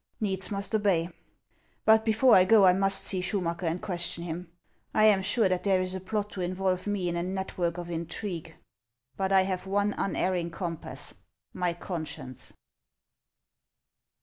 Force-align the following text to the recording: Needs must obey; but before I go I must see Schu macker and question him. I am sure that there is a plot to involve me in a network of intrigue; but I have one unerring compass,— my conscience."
Needs 0.19 0.49
must 0.49 0.73
obey; 0.73 1.09
but 1.85 2.03
before 2.03 2.33
I 2.33 2.43
go 2.43 2.65
I 2.65 2.73
must 2.73 3.03
see 3.03 3.21
Schu 3.21 3.39
macker 3.39 3.67
and 3.67 3.79
question 3.79 4.23
him. 4.23 4.51
I 4.95 5.05
am 5.05 5.21
sure 5.21 5.47
that 5.47 5.63
there 5.63 5.79
is 5.79 5.93
a 5.93 5.99
plot 5.99 6.31
to 6.31 6.41
involve 6.41 6.87
me 6.87 7.07
in 7.07 7.15
a 7.15 7.21
network 7.21 7.77
of 7.77 7.91
intrigue; 7.91 8.55
but 9.15 9.31
I 9.31 9.43
have 9.43 9.67
one 9.67 9.93
unerring 9.99 10.49
compass,— 10.49 11.13
my 11.63 11.73
conscience." 11.75 12.51